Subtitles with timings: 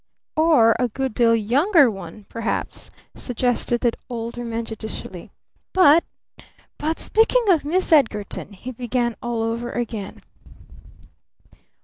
[0.35, 5.29] "Or a good deal younger one, perhaps," suggested the Older Man judicially.
[5.73, 6.03] "But
[6.79, 10.23] but speaking of Miss Edgarton" he began all over again.